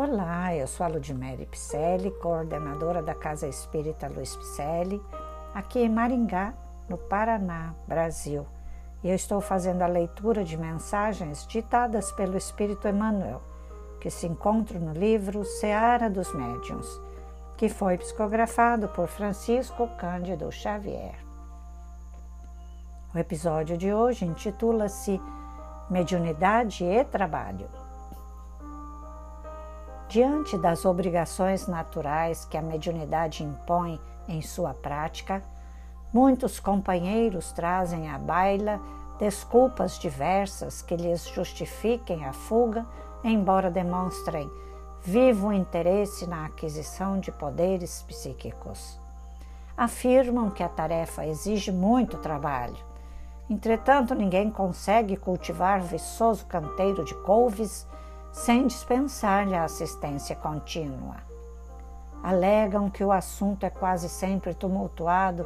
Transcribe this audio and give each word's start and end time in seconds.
Olá, 0.00 0.54
eu 0.54 0.68
sou 0.68 0.86
a 0.86 0.88
Ludmere 0.88 1.44
Picelli, 1.44 2.12
coordenadora 2.12 3.02
da 3.02 3.16
Casa 3.16 3.48
Espírita 3.48 4.06
Luiz 4.06 4.36
Picelli, 4.36 5.02
aqui 5.52 5.80
em 5.80 5.88
Maringá, 5.88 6.54
no 6.88 6.96
Paraná, 6.96 7.74
Brasil. 7.84 8.46
E 9.02 9.08
eu 9.08 9.16
estou 9.16 9.40
fazendo 9.40 9.82
a 9.82 9.88
leitura 9.88 10.44
de 10.44 10.56
mensagens 10.56 11.44
ditadas 11.48 12.12
pelo 12.12 12.36
Espírito 12.36 12.86
Emmanuel, 12.86 13.42
que 14.00 14.08
se 14.08 14.28
encontra 14.28 14.78
no 14.78 14.92
livro 14.92 15.44
Seara 15.44 16.08
dos 16.08 16.32
Médiuns, 16.32 16.86
que 17.56 17.68
foi 17.68 17.98
psicografado 17.98 18.86
por 18.90 19.08
Francisco 19.08 19.88
Cândido 19.98 20.52
Xavier. 20.52 21.16
O 23.12 23.18
episódio 23.18 23.76
de 23.76 23.92
hoje 23.92 24.24
intitula-se 24.24 25.20
Mediunidade 25.90 26.84
e 26.84 27.02
Trabalho. 27.02 27.77
Diante 30.08 30.56
das 30.56 30.86
obrigações 30.86 31.66
naturais 31.66 32.46
que 32.46 32.56
a 32.56 32.62
mediunidade 32.62 33.44
impõe 33.44 34.00
em 34.26 34.40
sua 34.40 34.72
prática, 34.72 35.42
muitos 36.10 36.58
companheiros 36.58 37.52
trazem 37.52 38.08
à 38.08 38.18
baila 38.18 38.80
desculpas 39.18 39.98
diversas 39.98 40.80
que 40.80 40.96
lhes 40.96 41.28
justifiquem 41.28 42.24
a 42.24 42.32
fuga, 42.32 42.86
embora 43.22 43.70
demonstrem 43.70 44.50
vivo 45.02 45.52
interesse 45.52 46.26
na 46.26 46.46
aquisição 46.46 47.20
de 47.20 47.30
poderes 47.30 48.02
psíquicos. 48.08 48.98
Afirmam 49.76 50.48
que 50.48 50.62
a 50.62 50.68
tarefa 50.70 51.26
exige 51.26 51.70
muito 51.70 52.16
trabalho. 52.16 52.78
Entretanto, 53.50 54.14
ninguém 54.14 54.50
consegue 54.50 55.18
cultivar 55.18 55.82
viçoso 55.82 56.46
canteiro 56.46 57.04
de 57.04 57.14
couves 57.14 57.86
sem 58.38 58.68
dispensar-lhe 58.68 59.56
a 59.56 59.64
assistência 59.64 60.36
contínua. 60.36 61.16
Alegam 62.22 62.88
que 62.88 63.02
o 63.02 63.10
assunto 63.10 63.64
é 63.64 63.70
quase 63.70 64.08
sempre 64.08 64.54
tumultuado 64.54 65.44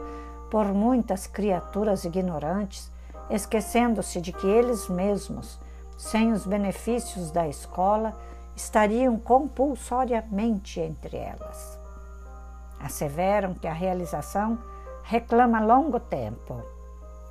por 0.50 0.66
muitas 0.66 1.26
criaturas 1.26 2.04
ignorantes, 2.04 2.92
esquecendo-se 3.30 4.20
de 4.20 4.30
que 4.30 4.46
eles 4.46 4.90
mesmos, 4.90 5.58
sem 5.96 6.32
os 6.32 6.44
benefícios 6.44 7.30
da 7.30 7.48
escola, 7.48 8.14
estariam 8.54 9.18
compulsoriamente 9.18 10.78
entre 10.78 11.16
elas. 11.16 11.78
Asseveram 12.78 13.54
que 13.54 13.66
a 13.66 13.72
realização 13.72 14.58
reclama 15.02 15.64
longo 15.64 15.98
tempo. 15.98 16.62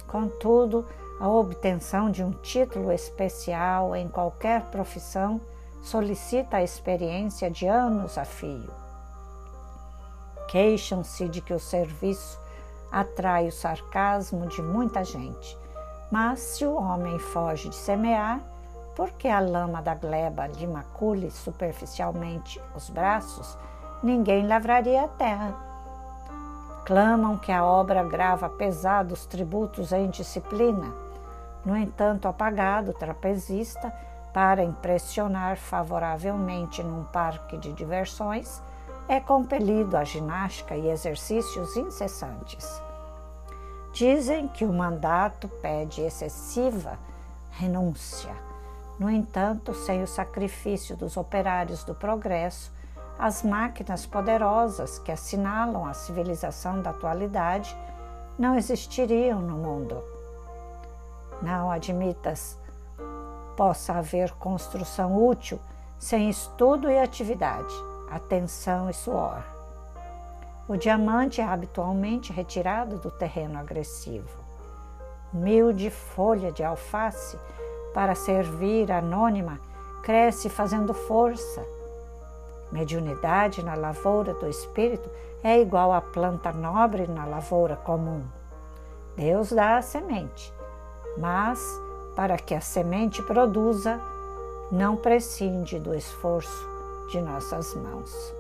Contudo, 0.08 0.88
a 1.22 1.30
obtenção 1.30 2.10
de 2.10 2.24
um 2.24 2.32
título 2.32 2.92
especial 2.92 3.96
em 3.96 4.08
qualquer 4.08 4.64
profissão 4.72 5.40
solicita 5.80 6.58
a 6.58 6.64
experiência 6.64 7.48
de 7.48 7.68
anos 7.68 8.18
a 8.18 8.26
fio. 8.26 8.68
Queixam-se 10.48 11.30
de 11.30 11.40
que 11.40 11.54
o 11.54 11.60
serviço 11.60 12.42
atrai 12.92 13.48
o 13.48 13.52
sarcasmo 13.52 14.48
de 14.48 14.64
muita 14.64 15.04
gente, 15.04 15.56
mas 16.12 16.40
se 16.40 16.66
o 16.66 16.74
homem 16.74 17.20
foge 17.20 17.70
de 17.70 17.76
semear, 17.76 18.42
porque 18.96 19.28
a 19.28 19.40
lama 19.40 19.80
da 19.80 19.94
gleba 19.94 20.48
lhe 20.48 20.66
macule 20.66 21.30
superficialmente 21.30 22.60
os 22.76 22.90
braços, 22.90 23.56
ninguém 24.02 24.48
lavraria 24.48 25.04
a 25.04 25.08
terra. 25.08 25.56
Clamam 26.84 27.38
que 27.38 27.52
a 27.52 27.64
obra 27.64 28.04
grava 28.04 28.50
pesados 28.50 29.28
tributos 29.28 29.94
à 29.94 30.00
indisciplina. 30.00 31.11
No 31.66 31.78
entanto, 31.78 32.28
apagado 32.28 32.94
trapezista 32.94 33.94
para 34.34 34.64
impressionar 34.64 35.58
favoravelmente 35.58 36.82
num 36.82 37.04
parque 37.04 37.58
de 37.58 37.74
diversões, 37.74 38.62
é 39.08 39.20
compelido 39.20 39.98
a 39.98 40.04
ginástica 40.04 40.76
e 40.76 40.90
exercícios 40.90 41.76
incessantes. 41.76 42.82
Dizem 43.94 44.48
que 44.48 44.64
o 44.64 44.72
mandato 44.72 45.50
pede 45.62 46.02
excessiva 46.02 46.98
renúncia. 47.52 48.32
No 48.98 49.10
entanto, 49.10 49.74
sem 49.74 50.02
o 50.02 50.08
sacrifício 50.08 50.96
dos 50.96 51.18
operários 51.18 51.84
do 51.84 51.94
progresso, 51.94 52.72
as 53.20 53.44
máquinas 53.44 54.06
poderosas 54.06 54.98
que 55.00 55.12
assinalam 55.12 55.86
a 55.86 55.94
civilização 55.94 56.82
da 56.82 56.92
atualidade 56.92 57.76
não 58.40 58.56
existiriam 58.56 59.42
no 59.42 59.58
mundo. 59.58 60.21
Não 61.42 61.72
admitas 61.72 62.60
possa 63.58 63.94
haver 63.94 64.32
construção 64.34 65.24
útil 65.24 65.60
sem 65.98 66.30
estudo 66.30 66.90
e 66.90 66.98
atividade, 66.98 67.74
atenção 68.10 68.90
e 68.90 68.94
suor. 68.94 69.44
O 70.68 70.76
diamante 70.78 71.42
é 71.42 71.44
habitualmente 71.44 72.32
retirado 72.32 72.98
do 72.98 73.12
terreno 73.12 73.60
agressivo. 73.60 74.40
Humilde 75.34 75.90
folha 75.90 76.52
de 76.52 76.64
alface, 76.64 77.38
para 77.94 78.16
servir 78.16 78.92
anônima, 78.92 79.60
cresce 80.02 80.50
fazendo 80.50 80.94
força. 80.94 81.66
Mediunidade 82.72 83.64
na 83.64 83.76
lavoura 83.76 84.34
do 84.34 84.48
espírito 84.48 85.10
é 85.44 85.60
igual 85.60 85.92
à 85.92 86.02
planta 86.02 86.52
nobre 86.52 87.06
na 87.06 87.26
lavoura 87.26 87.76
comum. 87.76 88.24
Deus 89.16 89.52
dá 89.52 89.78
a 89.78 89.82
semente, 89.82 90.54
mas 91.18 91.82
para 92.16 92.38
que 92.38 92.54
a 92.54 92.62
semente 92.62 93.22
produza, 93.24 94.00
não 94.72 94.96
prescinde 94.96 95.80
do 95.80 95.94
esforço 95.94 96.70
de 97.10 97.22
nossas 97.22 97.74
mãos. 97.76 98.36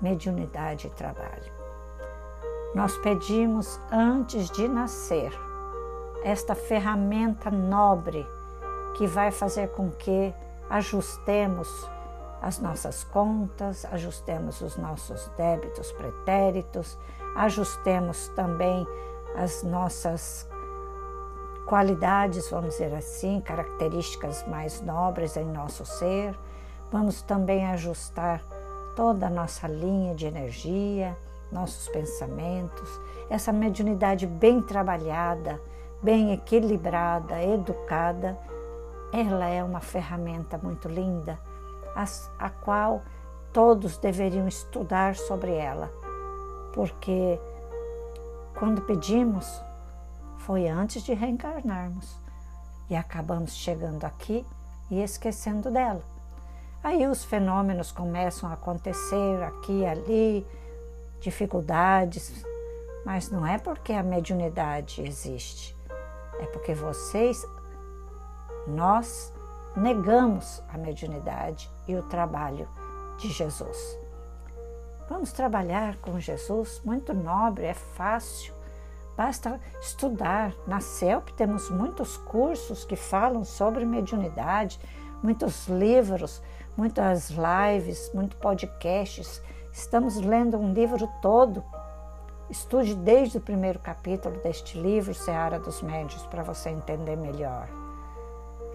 Mediunidade 0.00 0.86
e 0.86 0.90
trabalho. 0.90 1.52
Nós 2.74 2.96
pedimos 2.98 3.80
antes 3.90 4.50
de 4.50 4.68
nascer 4.68 5.32
esta 6.22 6.54
ferramenta 6.54 7.50
nobre 7.50 8.26
que 8.94 9.06
vai 9.06 9.30
fazer 9.30 9.68
com 9.68 9.90
que 9.90 10.32
ajustemos 10.68 11.68
as 12.40 12.58
nossas 12.58 13.04
contas, 13.04 13.84
ajustemos 13.92 14.60
os 14.60 14.76
nossos 14.76 15.28
débitos 15.36 15.92
pretéritos, 15.92 16.98
ajustemos 17.36 18.28
também 18.28 18.86
as 19.36 19.62
nossas 19.62 20.48
qualidades, 21.66 22.50
vamos 22.50 22.70
dizer 22.70 22.94
assim, 22.94 23.40
características 23.40 24.46
mais 24.48 24.80
nobres 24.80 25.36
em 25.36 25.44
nosso 25.44 25.84
ser. 25.84 26.36
Vamos 26.90 27.22
também 27.22 27.64
ajustar 27.66 28.42
toda 28.96 29.28
a 29.28 29.30
nossa 29.30 29.68
linha 29.68 30.14
de 30.14 30.26
energia, 30.26 31.16
nossos 31.52 31.88
pensamentos, 31.88 33.00
essa 33.28 33.52
mediunidade 33.52 34.26
bem 34.26 34.60
trabalhada, 34.62 35.60
bem 36.02 36.32
equilibrada, 36.32 37.42
educada, 37.42 38.38
ela 39.12 39.48
é 39.48 39.62
uma 39.62 39.80
ferramenta 39.80 40.58
muito 40.58 40.88
linda, 40.88 41.38
a, 41.94 42.04
a 42.38 42.50
qual 42.50 43.02
todos 43.52 43.96
deveriam 43.98 44.46
estudar 44.46 45.16
sobre 45.16 45.52
ela, 45.54 45.90
porque 46.72 47.40
quando 48.58 48.82
pedimos, 48.82 49.62
foi 50.38 50.68
antes 50.68 51.02
de 51.02 51.14
reencarnarmos. 51.14 52.20
E 52.88 52.96
acabamos 52.96 53.54
chegando 53.54 54.04
aqui 54.04 54.44
e 54.90 55.00
esquecendo 55.00 55.70
dela. 55.70 56.02
Aí 56.82 57.06
os 57.06 57.24
fenômenos 57.24 57.92
começam 57.92 58.50
a 58.50 58.54
acontecer 58.54 59.42
aqui 59.42 59.80
e 59.80 59.86
ali, 59.86 60.46
dificuldades, 61.20 62.44
mas 63.04 63.30
não 63.30 63.46
é 63.46 63.58
porque 63.58 63.92
a 63.92 64.02
mediunidade 64.02 65.02
existe, 65.02 65.76
é 66.38 66.46
porque 66.46 66.74
vocês, 66.74 67.46
nós, 68.66 69.32
negamos 69.76 70.62
a 70.72 70.76
mediunidade 70.76 71.70
e 71.90 71.96
o 71.96 72.02
trabalho 72.02 72.68
de 73.18 73.28
Jesus. 73.28 73.98
Vamos 75.08 75.32
trabalhar 75.32 75.96
com 75.96 76.20
Jesus, 76.20 76.80
muito 76.84 77.12
nobre, 77.12 77.66
é 77.66 77.74
fácil. 77.74 78.54
Basta 79.16 79.60
estudar. 79.80 80.54
Na 80.66 80.80
CELP 80.80 81.30
temos 81.32 81.68
muitos 81.68 82.16
cursos 82.16 82.84
que 82.84 82.94
falam 82.96 83.44
sobre 83.44 83.84
mediunidade, 83.84 84.80
muitos 85.22 85.66
livros, 85.66 86.40
muitas 86.76 87.30
lives, 87.30 88.10
muitos 88.14 88.38
podcasts. 88.38 89.42
Estamos 89.72 90.16
lendo 90.16 90.56
um 90.56 90.72
livro 90.72 91.08
todo. 91.20 91.62
Estude 92.48 92.94
desde 92.94 93.38
o 93.38 93.40
primeiro 93.40 93.80
capítulo 93.80 94.40
deste 94.40 94.78
livro, 94.80 95.12
Seara 95.12 95.58
dos 95.58 95.82
Médios, 95.82 96.24
para 96.26 96.42
você 96.42 96.70
entender 96.70 97.16
melhor. 97.16 97.68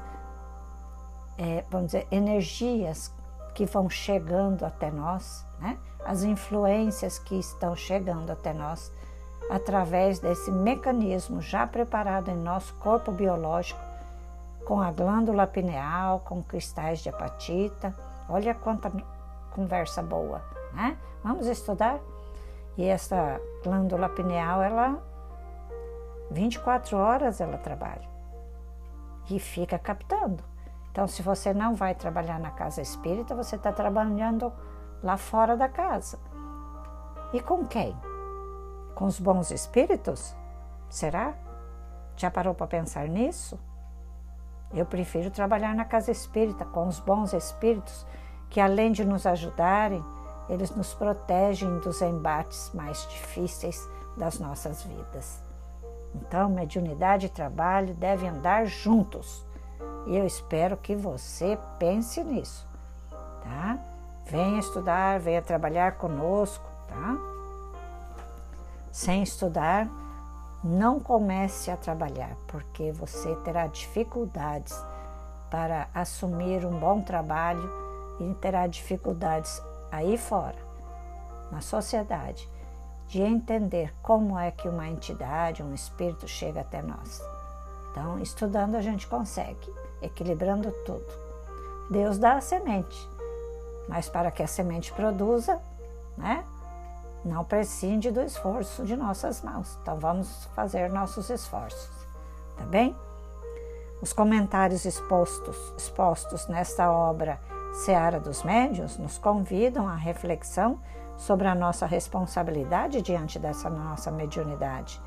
é, 1.38 1.64
vamos 1.70 1.86
dizer, 1.86 2.06
energias 2.10 3.10
que 3.54 3.64
vão 3.64 3.88
chegando 3.88 4.64
até 4.64 4.90
nós, 4.90 5.46
né? 5.58 5.78
As 6.04 6.22
influências 6.22 7.18
que 7.18 7.38
estão 7.38 7.74
chegando 7.76 8.30
até 8.30 8.52
nós 8.52 8.92
através 9.50 10.18
desse 10.18 10.50
mecanismo 10.50 11.40
já 11.40 11.66
preparado 11.66 12.30
em 12.30 12.36
nosso 12.36 12.74
corpo 12.74 13.12
biológico, 13.12 13.80
com 14.64 14.80
a 14.80 14.90
glândula 14.90 15.46
pineal, 15.46 16.20
com 16.20 16.42
cristais 16.42 17.00
de 17.00 17.08
apatita. 17.08 17.94
Olha 18.28 18.54
quanta 18.54 18.90
conversa 19.50 20.02
boa, 20.02 20.42
né? 20.72 20.96
Vamos 21.22 21.46
estudar? 21.46 21.98
E 22.76 22.84
essa 22.84 23.40
glândula 23.62 24.08
pineal, 24.08 24.62
ela 24.62 25.02
24 26.30 26.96
horas 26.96 27.40
ela 27.40 27.58
trabalha 27.58 28.08
e 29.30 29.38
fica 29.38 29.78
captando. 29.78 30.42
Então, 30.90 31.06
se 31.06 31.22
você 31.22 31.52
não 31.54 31.74
vai 31.74 31.94
trabalhar 31.94 32.38
na 32.38 32.50
casa 32.50 32.80
espírita, 32.80 33.34
você 33.34 33.56
está 33.56 33.72
trabalhando 33.72 34.52
lá 35.02 35.16
fora 35.16 35.56
da 35.56 35.68
casa. 35.68 36.18
E 37.32 37.40
com 37.40 37.66
quem? 37.66 37.96
Com 38.94 39.06
os 39.06 39.18
bons 39.18 39.50
espíritos? 39.50 40.34
Será? 40.88 41.34
Já 42.16 42.30
parou 42.30 42.54
para 42.54 42.66
pensar 42.66 43.08
nisso? 43.08 43.58
Eu 44.72 44.86
prefiro 44.86 45.30
trabalhar 45.30 45.74
na 45.74 45.84
casa 45.84 46.10
espírita 46.10 46.64
com 46.64 46.86
os 46.86 46.98
bons 46.98 47.32
espíritos 47.32 48.06
que, 48.48 48.60
além 48.60 48.92
de 48.92 49.04
nos 49.04 49.26
ajudarem, 49.26 50.04
eles 50.48 50.70
nos 50.74 50.94
protegem 50.94 51.78
dos 51.78 52.02
embates 52.02 52.70
mais 52.74 53.06
difíceis 53.08 53.88
das 54.16 54.38
nossas 54.38 54.82
vidas. 54.82 55.42
Então, 56.14 56.50
mediunidade 56.50 57.26
e 57.26 57.30
trabalho 57.30 57.94
devem 57.94 58.28
andar 58.28 58.66
juntos. 58.66 59.46
E 60.06 60.16
eu 60.16 60.26
espero 60.26 60.76
que 60.76 60.94
você 60.94 61.58
pense 61.78 62.22
nisso? 62.22 62.68
Venha 64.32 64.60
estudar, 64.60 65.20
venha 65.20 65.42
trabalhar 65.42 65.98
conosco, 65.98 66.64
tá? 66.88 67.18
Sem 68.90 69.22
estudar, 69.22 69.86
não 70.64 70.98
comece 70.98 71.70
a 71.70 71.76
trabalhar, 71.76 72.34
porque 72.46 72.90
você 72.92 73.36
terá 73.44 73.66
dificuldades 73.66 74.74
para 75.50 75.86
assumir 75.94 76.64
um 76.64 76.80
bom 76.80 77.02
trabalho 77.02 77.70
e 78.20 78.32
terá 78.36 78.66
dificuldades 78.66 79.62
aí 79.90 80.16
fora, 80.16 80.56
na 81.50 81.60
sociedade, 81.60 82.48
de 83.08 83.20
entender 83.20 83.94
como 84.00 84.38
é 84.38 84.50
que 84.50 84.66
uma 84.66 84.88
entidade, 84.88 85.62
um 85.62 85.74
espírito 85.74 86.26
chega 86.26 86.62
até 86.62 86.80
nós. 86.80 87.22
Então, 87.90 88.18
estudando 88.18 88.76
a 88.76 88.80
gente 88.80 89.06
consegue, 89.06 89.70
equilibrando 90.00 90.72
tudo. 90.86 91.20
Deus 91.90 92.16
dá 92.16 92.36
a 92.36 92.40
semente, 92.40 93.06
mas 93.92 94.08
para 94.08 94.30
que 94.30 94.42
a 94.42 94.46
semente 94.46 94.90
produza, 94.90 95.60
né? 96.16 96.42
Não 97.22 97.44
prescinde 97.44 98.10
do 98.10 98.22
esforço 98.22 98.86
de 98.86 98.96
nossas 98.96 99.42
mãos. 99.42 99.78
Então 99.82 99.98
vamos 99.98 100.46
fazer 100.56 100.88
nossos 100.88 101.28
esforços, 101.28 101.90
tá 102.56 102.64
bem? 102.64 102.96
Os 104.00 104.14
comentários 104.14 104.86
expostos, 104.86 105.74
expostos 105.76 106.48
nesta 106.48 106.90
obra 106.90 107.38
Seara 107.84 108.18
dos 108.18 108.42
Médios 108.42 108.96
nos 108.96 109.18
convidam 109.18 109.86
à 109.86 109.94
reflexão 109.94 110.80
sobre 111.18 111.46
a 111.46 111.54
nossa 111.54 111.84
responsabilidade 111.84 113.02
diante 113.02 113.38
dessa 113.38 113.68
nossa 113.68 114.10
mediunidade, 114.10 114.98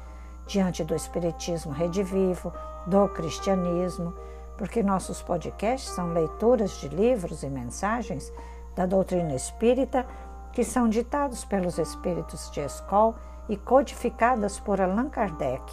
diante 0.45 0.83
do 0.83 0.95
Espiritismo 0.95 1.71
redivivo, 1.71 2.53
do 2.85 3.07
cristianismo, 3.09 4.13
porque 4.59 4.83
nossos 4.83 5.23
podcasts 5.23 5.89
são 5.89 6.13
leituras 6.13 6.77
de 6.77 6.87
livros 6.87 7.41
e 7.41 7.49
mensagens 7.49 8.31
da 8.75 8.85
doutrina 8.85 9.33
espírita 9.33 10.05
que 10.51 10.63
são 10.63 10.87
ditados 10.87 11.43
pelos 11.45 11.77
espíritos 11.77 12.49
de 12.51 12.61
escola 12.61 13.15
e 13.47 13.57
codificadas 13.57 14.59
por 14.59 14.81
Allan 14.81 15.09
Kardec, 15.09 15.63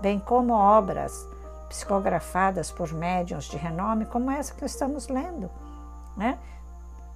bem 0.00 0.18
como 0.18 0.52
obras 0.52 1.28
psicografadas 1.68 2.70
por 2.70 2.92
médiuns 2.92 3.44
de 3.44 3.56
renome, 3.56 4.06
como 4.06 4.30
essa 4.30 4.54
que 4.54 4.64
estamos 4.64 5.08
lendo 5.08 5.50
né? 6.16 6.38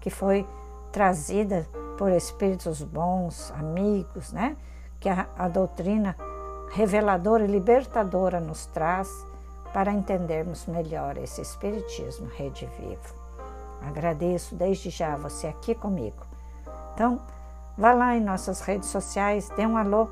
que 0.00 0.10
foi 0.10 0.46
trazida 0.92 1.66
por 1.96 2.10
espíritos 2.12 2.82
bons, 2.82 3.52
amigos, 3.52 4.32
né? 4.32 4.56
que 4.98 5.08
a, 5.08 5.28
a 5.36 5.48
doutrina 5.48 6.16
reveladora 6.72 7.44
e 7.44 7.48
libertadora 7.48 8.40
nos 8.40 8.66
traz 8.66 9.08
para 9.72 9.92
entendermos 9.92 10.66
melhor 10.66 11.16
esse 11.16 11.40
Espiritismo 11.40 12.28
Rede 12.36 12.68
Vivo. 12.78 13.19
Agradeço 13.82 14.54
desde 14.54 14.90
já 14.90 15.16
você 15.16 15.46
aqui 15.46 15.74
comigo. 15.74 16.26
Então, 16.94 17.20
vá 17.76 17.92
lá 17.92 18.16
em 18.16 18.20
nossas 18.20 18.60
redes 18.60 18.88
sociais, 18.88 19.48
dê 19.56 19.66
um 19.66 19.76
alô. 19.76 20.08